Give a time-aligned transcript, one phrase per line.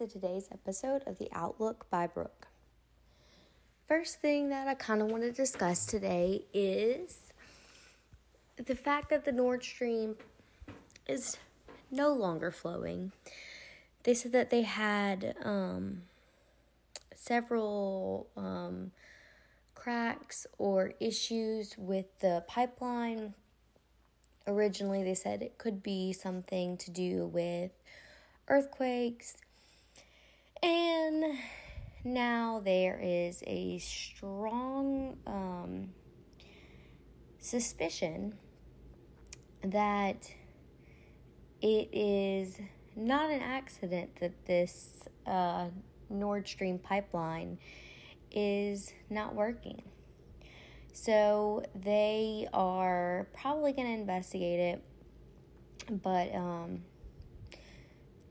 [0.00, 2.46] to today's episode of The Outlook by Brooke.
[3.86, 7.34] First thing that I kind of want to discuss today is
[8.56, 10.16] the fact that the Nord Stream
[11.06, 11.36] is
[11.90, 13.12] no longer flowing.
[14.04, 16.04] They said that they had um,
[17.14, 18.92] several um,
[19.74, 23.34] cracks or issues with the pipeline.
[24.46, 27.72] Originally, they said it could be something to do with
[28.48, 29.36] earthquakes.
[30.62, 31.38] And
[32.04, 35.90] now there is a strong um,
[37.38, 38.34] suspicion
[39.62, 40.30] that
[41.62, 42.58] it is
[42.96, 45.68] not an accident that this uh,
[46.08, 47.58] Nord Stream pipeline
[48.30, 49.82] is not working.
[50.92, 54.82] So they are probably going to investigate it,
[56.02, 56.82] but um,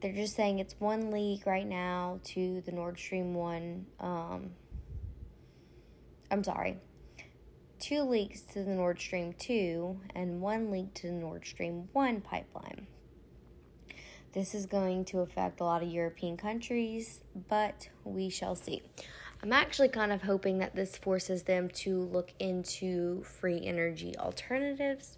[0.01, 3.85] they're just saying it's one leak right now to the Nord Stream 1.
[3.99, 4.51] Um,
[6.31, 6.77] I'm sorry,
[7.79, 12.21] two leaks to the Nord Stream 2 and one leak to the Nord Stream 1
[12.21, 12.87] pipeline.
[14.33, 18.83] This is going to affect a lot of European countries, but we shall see.
[19.41, 25.17] I'm actually kind of hoping that this forces them to look into free energy alternatives.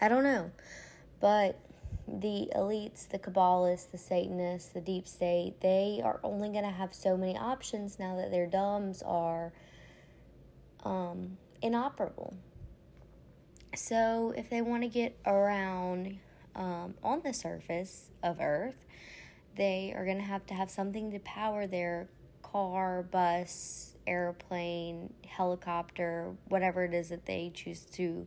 [0.00, 0.50] I don't know,
[1.20, 1.58] but
[2.18, 6.92] the elites, the Kabbalists, the Satanists, the deep state, they are only going to have
[6.92, 9.52] so many options now that their dumbs are
[10.84, 12.34] um, inoperable.
[13.74, 16.18] So, if they want to get around
[16.56, 18.84] um, on the surface of Earth,
[19.56, 22.08] they are going to have to have something to power their
[22.42, 28.26] car, bus, airplane, helicopter, whatever it is that they choose to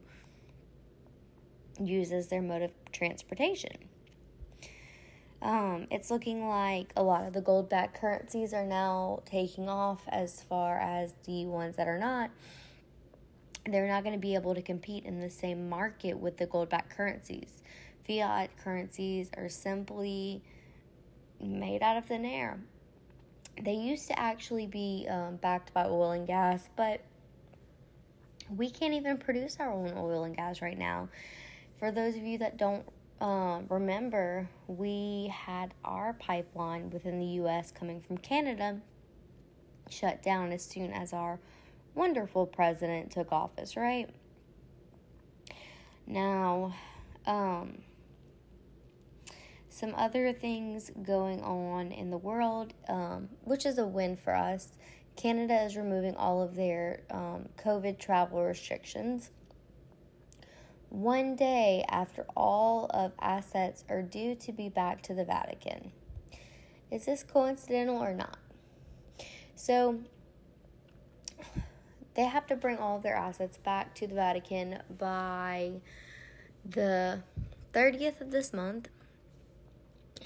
[1.80, 3.78] use as their mode of transportation.
[5.42, 10.02] Um, it's looking like a lot of the gold backed currencies are now taking off
[10.08, 12.32] as far as the ones that are not.
[13.66, 16.70] They're not going to be able to compete in the same market with the gold
[16.70, 17.62] backed currencies.
[18.08, 20.42] Fiat currencies are simply
[21.42, 22.60] made out of thin air.
[23.62, 27.02] They used to actually be um, backed by oil and gas, but
[28.56, 31.10] we can't even produce our own oil and gas right now.
[31.84, 32.86] For those of you that don't
[33.20, 37.74] uh, remember, we had our pipeline within the U.S.
[37.74, 38.80] coming from Canada
[39.90, 41.42] shut down as soon as our
[41.94, 44.10] wonderful president took office, right?
[46.08, 46.74] Now,
[47.26, 47.80] um,
[49.68, 54.70] some other things going on in the world, um, which is a win for us.
[55.18, 59.32] Canada is removing all of their um, COVID travel restrictions
[60.94, 65.92] one day after all of assets are due to be back to the Vatican.
[66.92, 68.38] Is this coincidental or not?
[69.56, 70.02] So,
[72.14, 75.72] they have to bring all of their assets back to the Vatican by
[76.64, 77.24] the
[77.74, 78.88] 30th of this month,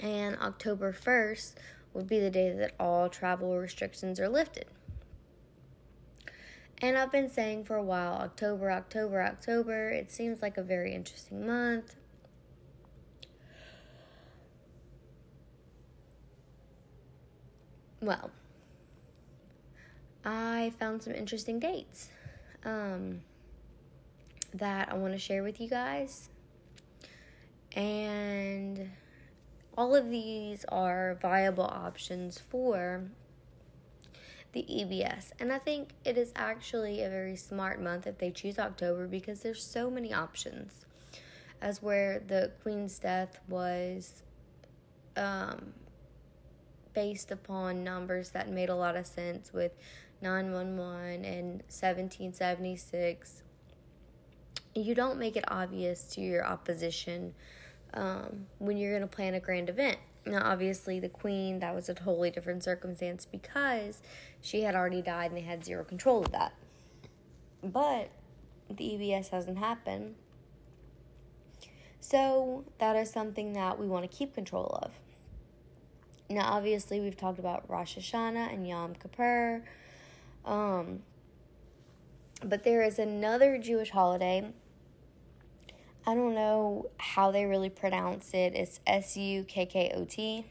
[0.02, 1.54] and October 1st
[1.94, 4.66] would be the day that all travel restrictions are lifted.
[6.80, 9.90] And I've been saying for a while October, October, October.
[9.90, 11.96] It seems like a very interesting month.
[18.00, 18.30] Well,
[20.24, 22.10] I found some interesting dates
[22.64, 23.22] um,
[24.54, 26.28] that I want to share with you guys.
[27.74, 28.90] And
[29.76, 33.02] all of these are viable options for
[34.52, 35.32] the EBS.
[35.38, 39.40] And I think it is actually a very smart month if they choose October because
[39.40, 40.84] there's so many options.
[41.60, 44.22] As where the Queen's death was
[45.16, 45.72] um,
[46.94, 49.72] based upon numbers that made a lot of sense with
[50.22, 53.42] 911 and 1776.
[54.74, 57.34] You don't make it obvious to your opposition
[57.94, 59.98] um, when you're going to plan a grand event.
[60.26, 64.02] Now, obviously, the queen, that was a totally different circumstance because
[64.40, 66.52] she had already died and they had zero control of that.
[67.62, 68.10] But
[68.68, 70.16] the EBS hasn't happened.
[72.00, 74.92] So, that is something that we want to keep control of.
[76.30, 79.64] Now, obviously, we've talked about Rosh Hashanah and Yom Kippur.
[80.44, 81.00] Um,
[82.44, 84.52] but there is another Jewish holiday
[86.08, 88.54] I don't know how they really pronounce it.
[88.54, 90.46] It's S U K K O T.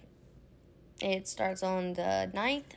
[1.02, 2.76] It starts on the 9th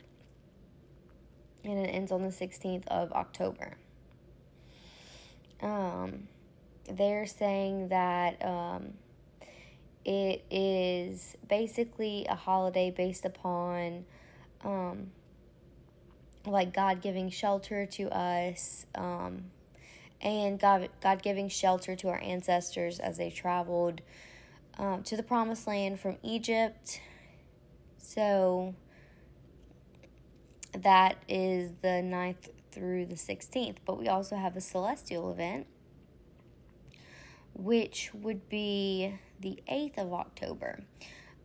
[1.63, 3.77] and it ends on the 16th of October.
[5.61, 6.27] Um,
[6.91, 8.93] they're saying that um,
[10.03, 14.05] It is basically a holiday based upon
[14.63, 15.11] um,
[16.47, 19.51] like God giving shelter to us um,
[20.21, 24.01] and God, God giving shelter to our ancestors as they traveled
[24.77, 27.01] um, to the promised land from Egypt.
[27.97, 28.75] So
[30.77, 33.77] that is the 9th through the 16th.
[33.85, 35.67] But we also have a celestial event,
[37.53, 40.83] which would be the 8th of October.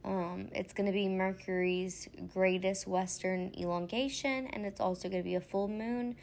[0.05, 5.34] Um, it's going to be Mercury's greatest western elongation, and it's also going to be
[5.34, 6.14] a full moon.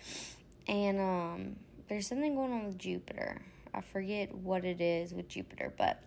[0.67, 1.55] And um,
[1.87, 3.41] there's something going on with Jupiter.
[3.73, 6.01] I forget what it is with Jupiter, but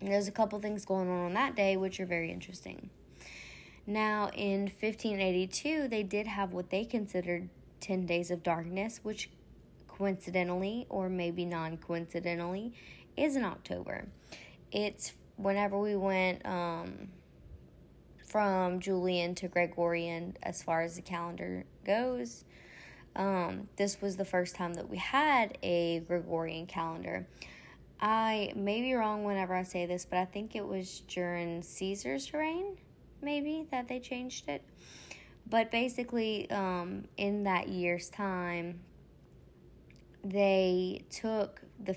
[0.00, 2.90] there's a couple things going on on that day which are very interesting.
[3.86, 7.48] Now, in 1582, they did have what they considered
[7.80, 9.30] 10 days of darkness, which
[9.88, 12.72] coincidentally, or maybe non coincidentally,
[13.16, 14.06] is in October.
[14.72, 17.08] It's whenever we went um,
[18.26, 22.44] from Julian to Gregorian as far as the calendar goes.
[23.16, 27.26] Um, this was the first time that we had a Gregorian calendar.
[28.00, 32.34] I may be wrong whenever I say this, but I think it was during Caesar's
[32.34, 32.76] reign,
[33.22, 34.62] maybe, that they changed it.
[35.48, 38.80] But basically, um, in that year's time,
[40.24, 41.96] they took the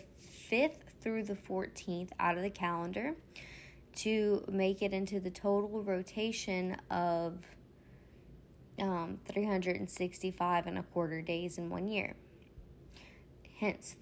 [0.49, 3.15] 5th through the 14th out of the calendar
[3.95, 7.39] to make it into the total rotation of
[8.79, 12.15] um, 365 and a quarter days in one year.
[13.59, 13.95] Hence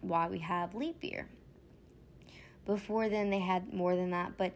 [0.00, 1.28] why we have leap year.
[2.66, 4.52] Before then, they had more than that, but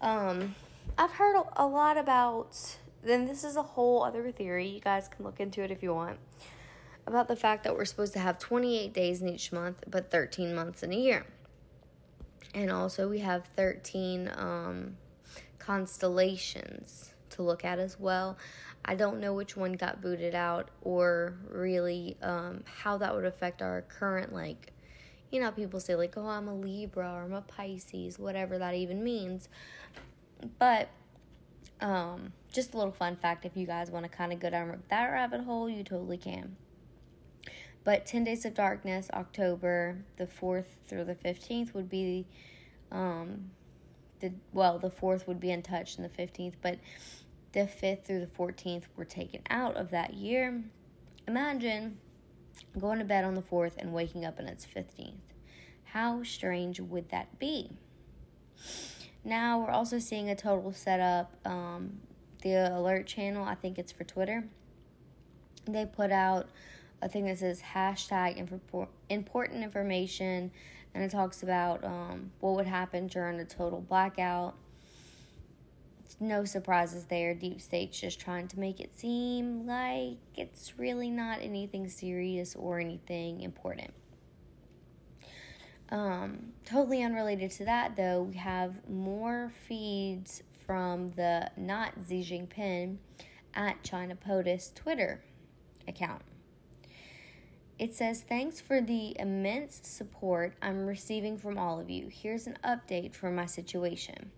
[0.00, 0.54] um,
[0.98, 2.56] I've heard a lot about.
[3.04, 4.68] Then this is a whole other theory.
[4.68, 6.18] You guys can look into it if you want.
[7.06, 10.54] About the fact that we're supposed to have 28 days in each month, but 13
[10.54, 11.26] months in a year.
[12.54, 14.96] And also, we have 13 um,
[15.58, 18.36] constellations to look at as well.
[18.84, 23.62] I don't know which one got booted out or really um, how that would affect
[23.62, 24.72] our current, like,
[25.30, 28.74] you know, people say, like, oh, I'm a Libra or I'm a Pisces, whatever that
[28.74, 29.48] even means.
[30.58, 30.88] But
[31.80, 34.82] um, just a little fun fact if you guys want to kind of go down
[34.88, 36.56] that rabbit hole, you totally can.
[37.84, 42.26] But 10 Days of Darkness, October the 4th through the 15th, would be
[42.92, 43.50] um,
[44.20, 46.78] the well, the 4th would be untouched and the 15th, but
[47.52, 50.62] the 5th through the 14th were taken out of that year.
[51.28, 51.98] Imagine
[52.78, 55.14] going to bed on the 4th and waking up and it's 15th.
[55.84, 57.70] How strange would that be?
[59.24, 61.32] Now we're also seeing a total setup.
[61.44, 62.00] Um,
[62.42, 64.44] the alert channel, I think it's for Twitter.
[65.66, 66.48] They put out
[67.02, 68.36] a thing that says hashtag
[69.08, 70.50] important information,
[70.94, 74.54] and it talks about um, what would happen during a total blackout.
[76.20, 77.34] No surprises there.
[77.34, 82.78] Deep State's just trying to make it seem like it's really not anything serious or
[82.78, 83.92] anything important.
[85.90, 92.96] Um, totally unrelated to that, though, we have more feeds from the not Xi Jinping
[93.54, 95.22] at China POTUS Twitter
[95.86, 96.22] account.
[97.78, 102.08] It says, Thanks for the immense support I'm receiving from all of you.
[102.08, 104.30] Here's an update for my situation.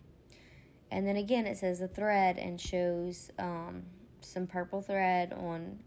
[0.95, 3.83] And then again, it says a thread and shows um,
[4.21, 5.81] some purple thread on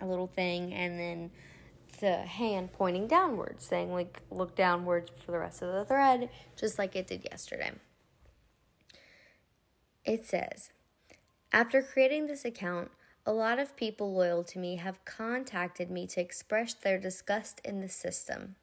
[0.00, 1.32] a little thing, and then
[1.98, 6.78] the hand pointing downwards, saying, like, look downwards for the rest of the thread, just
[6.78, 7.72] like it did yesterday.
[10.04, 10.70] It says,
[11.52, 12.92] after creating this account,
[13.26, 17.80] a lot of people loyal to me have contacted me to express their disgust in
[17.80, 18.54] the system.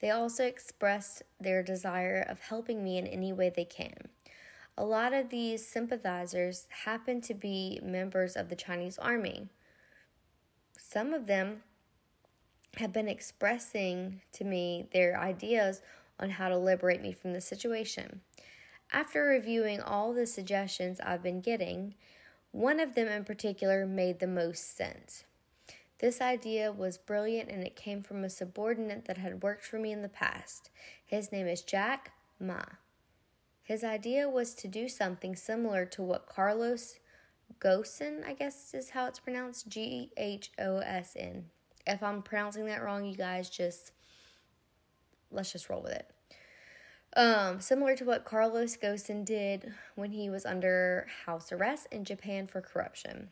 [0.00, 4.08] They also expressed their desire of helping me in any way they can.
[4.78, 9.48] A lot of these sympathizers happen to be members of the Chinese army.
[10.78, 11.62] Some of them
[12.76, 15.80] have been expressing to me their ideas
[16.20, 18.20] on how to liberate me from the situation.
[18.92, 21.94] After reviewing all the suggestions I've been getting,
[22.52, 25.24] one of them in particular made the most sense.
[25.98, 29.92] This idea was brilliant and it came from a subordinate that had worked for me
[29.92, 30.70] in the past.
[31.04, 32.62] His name is Jack Ma.
[33.66, 37.00] His idea was to do something similar to what Carlos
[37.60, 41.46] Ghosn, I guess is how it's pronounced, G H O S N,
[41.84, 43.90] if I'm pronouncing that wrong, you guys just
[45.32, 46.08] let's just roll with it.
[47.16, 52.46] Um, similar to what Carlos Ghosn did when he was under house arrest in Japan
[52.46, 53.30] for corruption.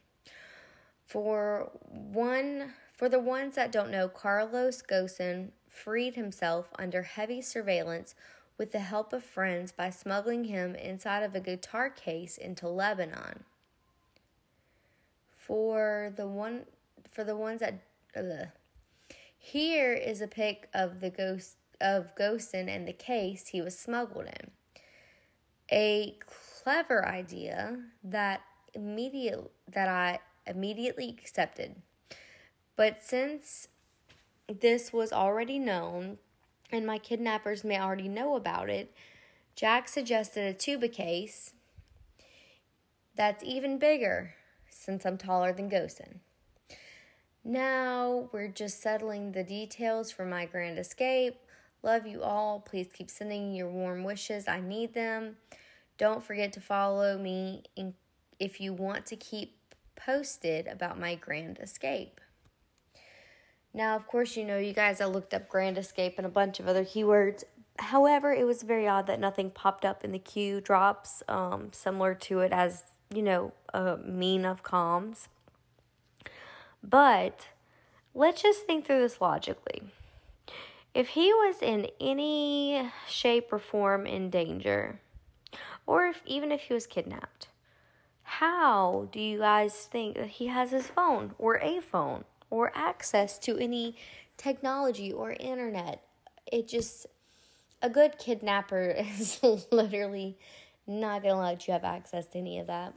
[1.07, 8.17] For one, for the ones that don't know, Carlos Ghosn freed himself under heavy surveillance
[8.59, 13.45] with the help of friends by smuggling him inside of a guitar case into Lebanon.
[15.37, 16.65] For the one
[17.11, 17.83] for the ones that
[18.17, 18.47] uh,
[19.39, 24.27] here is a pic of the ghost of Ghosn and the case he was smuggled
[24.27, 24.51] in.
[25.71, 28.41] A clever idea that
[28.75, 31.77] immediate that I immediately accepted.
[32.77, 33.69] But since
[34.49, 36.19] this was already known
[36.71, 38.93] and my kidnappers may already know about it,
[39.55, 41.53] Jack suggested a tuba case
[43.17, 44.35] that's even bigger
[44.69, 46.19] since I'm taller than Ghosn.
[47.45, 51.37] Now we're just settling the details for my grand escape.
[51.83, 52.61] Love you all.
[52.61, 54.49] Please keep sending your warm wishes.
[54.49, 55.37] I need them.
[55.99, 57.63] Don't forget to follow me
[58.41, 59.57] if you want to keep
[59.95, 62.21] posted about my grand escape.
[63.77, 66.61] Now, of course, you know, you guys, I looked up Grand Escape and a bunch
[66.61, 67.43] of other keywords.
[67.81, 72.15] However, it was very odd that nothing popped up in the Q drops, um, similar
[72.15, 75.27] to it as, you know, a mean of comms.
[76.85, 77.49] But
[78.15, 79.83] let's just think through this logically.
[80.95, 85.01] If he was in any shape or form in danger,
[85.85, 87.49] or if even if he was kidnapped,
[88.23, 92.25] how do you guys think that he has his phone or a phone?
[92.51, 93.97] Or access to any
[94.37, 96.03] technology or internet.
[96.51, 97.07] It just,
[97.83, 100.39] a good kidnapper is literally
[100.87, 102.95] not to let you have access to any of that.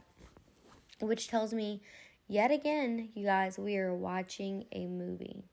[1.00, 1.82] Which tells me,
[2.26, 5.44] yet again, you guys, we are watching a movie.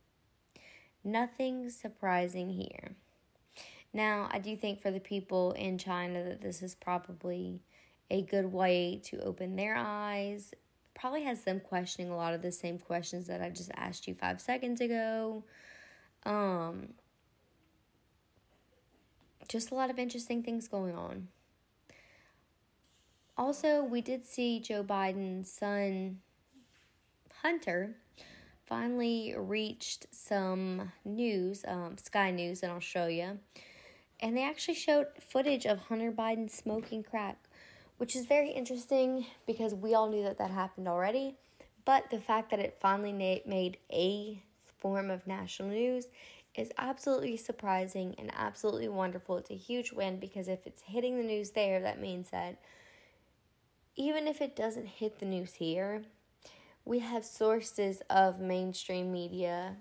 [1.03, 2.95] Nothing surprising here.
[3.93, 7.61] Now, I do think for the people in China that this is probably
[8.09, 10.53] a good way to open their eyes
[10.95, 14.15] probably has them questioning a lot of the same questions that I just asked you
[14.15, 15.43] five seconds ago.
[16.25, 16.93] Um,
[19.47, 21.27] just a lot of interesting things going on.
[23.37, 26.19] Also, we did see Joe Biden's son,
[27.41, 27.95] Hunter,
[28.65, 33.37] finally reached some news, um, Sky News, and I'll show you.
[34.21, 37.37] And they actually showed footage of Hunter Biden smoking crack
[37.97, 41.35] which is very interesting because we all knew that that happened already.
[41.85, 43.13] But the fact that it finally
[43.45, 44.41] made a
[44.77, 46.07] form of national news
[46.55, 49.37] is absolutely surprising and absolutely wonderful.
[49.37, 52.59] It's a huge win because if it's hitting the news there, that means that
[53.95, 56.03] even if it doesn't hit the news here,
[56.85, 59.75] we have sources of mainstream media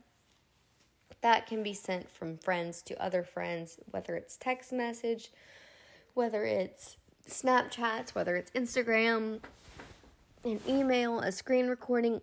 [1.21, 5.31] that can be sent from friends to other friends, whether it's text message,
[6.13, 6.97] whether it's
[7.29, 9.41] Snapchats, whether it's Instagram,
[10.45, 12.21] an email, a screen recording,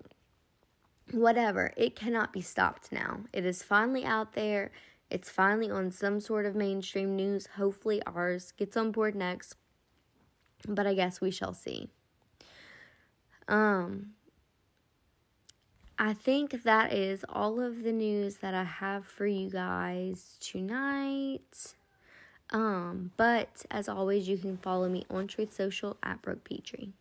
[1.11, 1.73] whatever.
[1.75, 3.21] It cannot be stopped now.
[3.33, 4.71] It is finally out there.
[5.09, 7.47] It's finally on some sort of mainstream news.
[7.57, 9.55] Hopefully, ours gets on board next.
[10.67, 11.89] But I guess we shall see.
[13.47, 14.11] Um,
[15.97, 21.75] I think that is all of the news that I have for you guys tonight.
[22.51, 26.93] Um, but as always, you can follow me on Truth Social at Brooke Petrie.